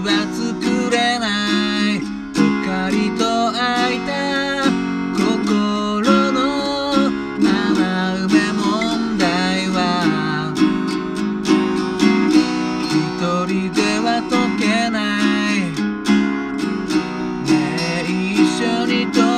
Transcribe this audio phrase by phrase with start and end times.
[0.00, 1.26] は作れな
[1.92, 2.00] い。
[2.34, 4.10] ぽかりと開いた
[5.16, 6.38] 心の
[7.38, 9.78] 穴埋め問題は
[12.90, 14.98] 一人では解けな
[15.52, 15.56] い。
[17.50, 17.52] ね
[17.98, 19.33] え一緒に解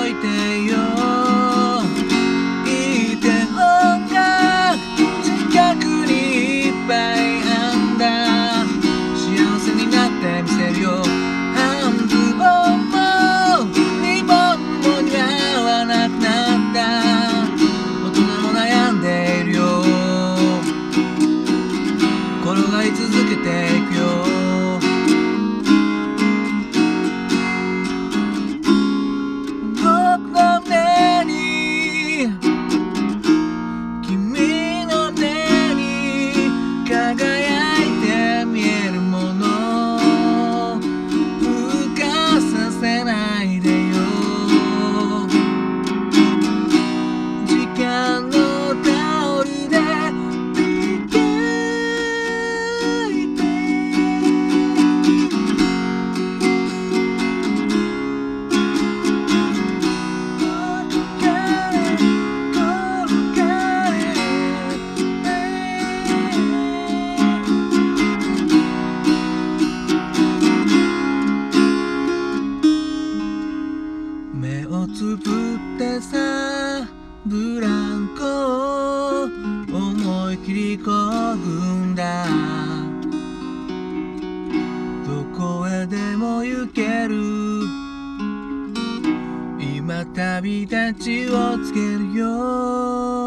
[74.47, 76.87] 目をつぶってさ
[77.25, 78.23] ブランコ
[79.23, 82.25] を思い切りこぐんだ。
[85.05, 87.17] どこへでも行ける。
[89.59, 93.26] 今旅立ちをつけるよ。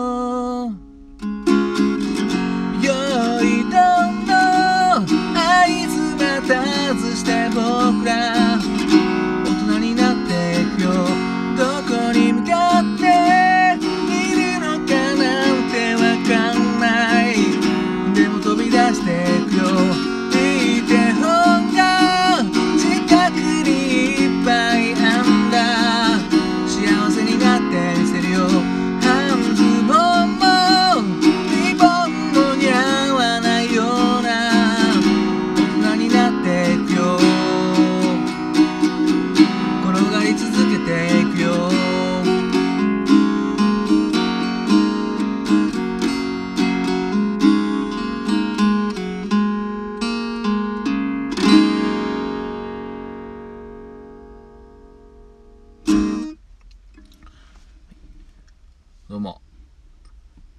[59.09, 59.41] どうも。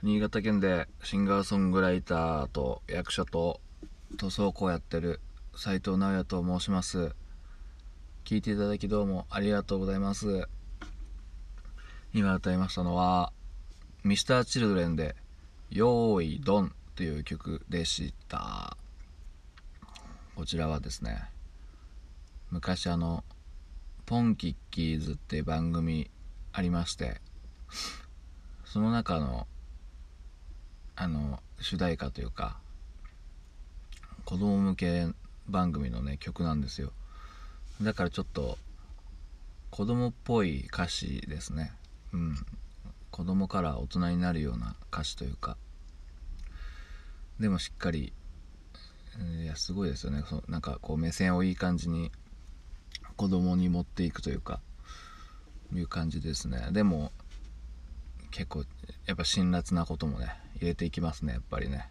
[0.03, 3.61] 新潟県でシンガーソングライターと役者と
[4.17, 5.21] 塗装工やってる
[5.55, 7.15] 斉藤直也と申します。
[8.25, 10.49] 聞いていただきどうもありがとうございます。
[12.13, 13.33] 今歌いましたのは
[14.05, 15.15] Mr.Children で
[15.71, 18.77] 「よーいドン」という曲でした。
[20.35, 21.23] こちらはですね
[22.51, 23.23] 昔あの
[24.07, 26.11] 「ポンキッキーズ」っていう番組
[26.53, 27.21] ありまして
[28.73, 29.49] その中の
[30.95, 32.59] あの主題歌というか
[34.25, 35.07] 子供向け
[35.49, 36.93] 番組のね曲なんですよ。
[37.83, 38.59] だからちょっと
[39.71, 41.73] 子供っぽい歌詞ですね。
[42.13, 42.37] うん。
[43.11, 45.57] 子供から大人になるような歌詞というか。
[47.41, 48.13] でもしっかり
[49.19, 50.23] うんやすごいですよね。
[50.29, 52.13] そなんかこう目線をいい感じに
[53.17, 54.61] 子供に持っていくというか
[55.75, 56.69] いう感じですね。
[56.71, 57.11] でも
[58.31, 58.65] 結構
[59.07, 61.89] やっぱ辛辣なこともね入れていきますねやっぱりね、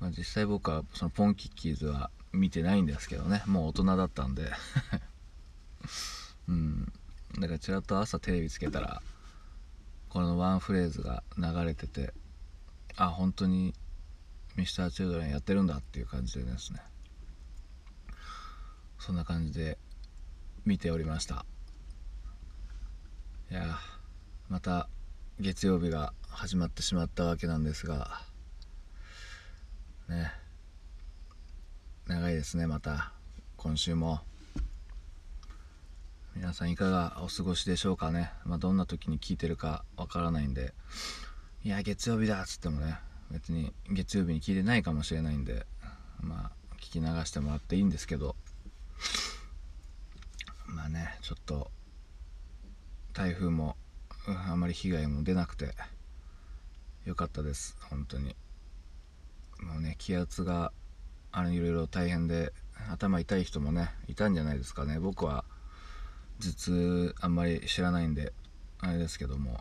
[0.00, 3.42] まあ、実際僕はそのポンキッキーズは見てないんですけどね。
[3.46, 4.50] もう大人だったんで。
[6.48, 6.92] うん。
[7.38, 9.02] だからちらっと朝テレビつけたら
[10.10, 12.12] このワンフレーズが流れてて
[12.96, 13.74] あ本当に
[14.56, 16.82] ミスターチルドレンやってるんだっていう感じでですね。
[18.98, 19.78] そんな感じで
[20.64, 21.44] 見ておりました。
[23.50, 23.78] いや
[24.52, 24.86] また
[25.40, 28.20] 月曜日が始まってしまったわけなんですが
[30.10, 30.30] ね。
[32.06, 33.14] 長いですねまた。
[33.56, 34.20] 今週も。
[36.36, 40.74] 皆さんいかがお過ごしでしょうかね、まあ、どんな時に聞いてるかわからないんで。
[41.64, 42.98] いや月曜日だっつってもね
[43.30, 45.64] 別に月曜日に聞いてないかもしれないんで
[46.20, 48.36] まあ聞き流してもらっていいんですけど。
[50.66, 51.70] まあねちょっと
[53.14, 53.76] 台風も、
[54.26, 55.74] あまり被害も出なくて
[57.04, 58.36] よかったです本当に。
[59.60, 60.72] もうね気圧が
[61.30, 62.52] あのいろいろ大変で
[62.90, 64.98] 頭痛い人もねいたんじゃないですかね。
[64.98, 65.44] 僕は
[66.40, 68.32] 頭痛あんまり知らないんで
[68.80, 69.60] あれですけども。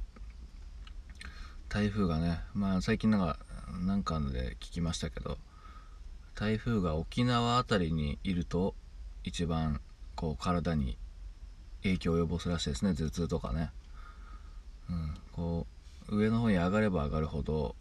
[1.69, 3.39] 台風がねまあ最近なんか
[3.85, 5.37] なんかで聞きましたけど
[6.35, 8.75] 台風が沖縄辺りにいると
[9.23, 9.79] 一番
[10.15, 10.97] こう体に
[11.83, 13.71] 影響を及ぼすらしいですね頭痛とかね、
[14.91, 15.65] うん、こ
[16.09, 17.75] う上の方に上がれば上がるほど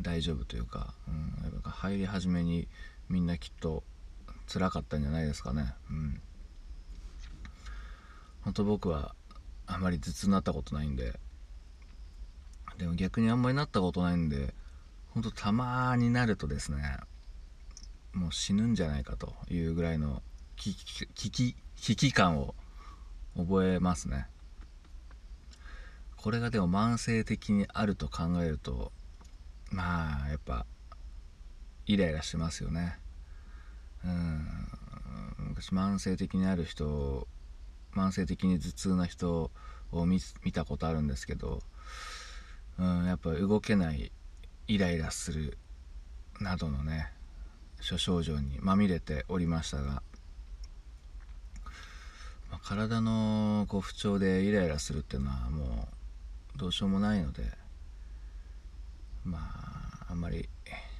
[0.00, 2.68] 大丈夫というか、うん、やっぱ入り始めに
[3.08, 3.82] みんなきっと
[4.46, 5.74] 辛かったんじゃないですかね。
[5.90, 6.20] うん。
[8.42, 9.14] 本当僕は
[9.66, 11.18] あまり頭痛になったことないんで
[12.78, 14.52] でも逆にあんまりなったことないんで
[15.10, 16.98] ほんとたまになるとですね
[18.12, 20.22] もう死ぬんじゃないかというぐらいの
[20.56, 22.54] 危機危機危機感を
[23.36, 24.26] 覚えますね。
[26.24, 28.92] これがでも慢性的にあると考えると
[29.70, 30.64] まあやっぱ
[31.84, 32.98] イライラしますよね。
[34.02, 34.46] うん。
[35.50, 37.28] 昔慢性的にある人
[37.94, 39.50] 慢性的に頭痛な人
[39.92, 40.18] を見
[40.50, 41.60] たことあるんですけど、
[42.78, 44.10] うん、やっぱ動けない
[44.66, 45.58] イライラする
[46.40, 47.12] などのね
[47.82, 50.02] 諸症状にまみれておりましたが、
[52.50, 56.03] まあ、体のこう不調でイライラするっていうのはもう
[56.56, 57.44] どうしようもないので
[59.24, 59.38] ま
[60.08, 60.48] ああんまり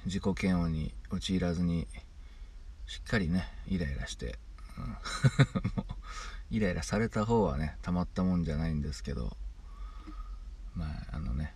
[0.05, 1.87] 自己嫌悪に陥らずに
[2.85, 4.37] しっかりねイライラして、
[4.77, 4.85] うん、
[5.75, 5.93] もう
[6.51, 9.35] イライラされた方はねたまったもんじゃないんですけど
[10.75, 11.53] まああのね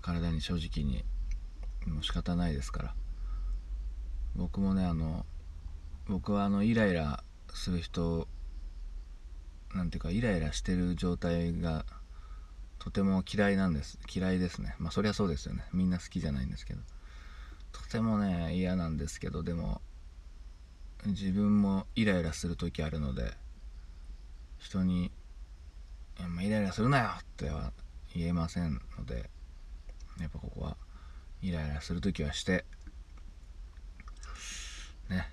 [0.00, 1.04] 体に正直に
[1.86, 2.94] もう仕方ないですから。
[4.36, 5.26] 僕もねあの
[6.08, 7.22] 僕はあのイライラ
[7.52, 8.28] する人
[9.74, 11.84] なんていうかイライラしてる状態が
[12.80, 14.74] とても嫌いなんです嫌いですね。
[14.78, 15.64] まあそりゃそうですよね。
[15.72, 16.80] みんな好きじゃないんですけど。
[17.72, 19.80] とてもね嫌なんですけどでも
[21.06, 23.32] 自分もイライラする時あるので
[24.58, 25.12] 人に
[26.28, 27.72] 「ま、イライラするなよ!」っては
[28.14, 29.30] 言えませんので
[30.18, 30.76] やっぱここは
[31.42, 32.64] イライラする時はして
[35.08, 35.30] ね。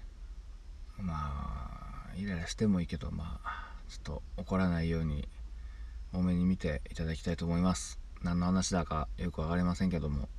[0.99, 5.27] まあイライラしてもいいけどまあちょっと怒らないように
[6.13, 7.99] 多めに見ていただきたいと思います。
[8.23, 10.29] 何の話だかよく分かりませんけども。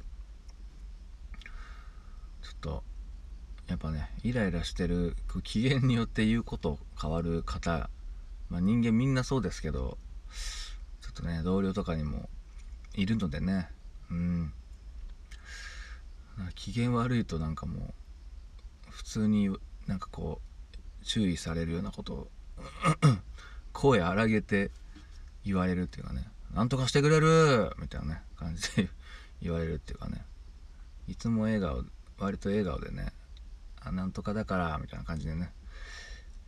[2.43, 2.85] ちょっと
[3.69, 7.91] やっぱねイライラしてる機嫌によって言うこと変わる方、
[8.49, 9.99] まあ、人間みんなそうですけど
[11.03, 12.29] ちょっとね同僚とかにも
[12.95, 13.69] いるのでね。
[14.11, 14.53] うん。
[16.55, 17.95] 機嫌悪いとなんかも
[18.89, 19.51] う普通に
[19.87, 22.29] なんかこう注意されるようなことを
[23.73, 24.71] 声荒げて
[25.49, 26.28] 言われるっていうかね。
[26.52, 27.71] なんとかしてくれる！
[27.78, 28.90] みたいなね感じで
[29.40, 30.25] 言われるっていうかね。
[31.07, 31.85] いつも笑顔
[32.19, 33.12] 割と笑顔でね
[33.81, 35.50] あなんとかだからみたいな感じでね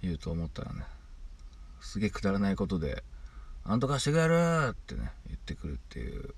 [0.03, 0.85] 言うと思ったらね
[1.81, 3.03] すげえくだらないことで
[3.65, 6.35] 「なんとかしてくれる!」ってね言ってくるっていう。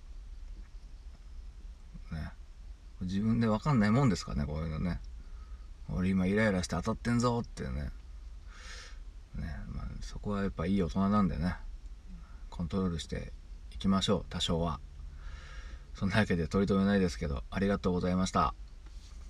[2.12, 2.32] ね。
[3.00, 5.00] 自分で分かんないもんですかねこういうのね。
[5.88, 7.90] 俺今イライラして当たってんぞってね。
[9.34, 11.56] ね、まあ、そこはやっぱいい大人なんでね。
[12.52, 13.32] コントロールして
[13.74, 14.24] いきましょう。
[14.28, 14.78] 多少は。
[15.94, 18.54] そんなわけで取り留めないですけどありがとうございました。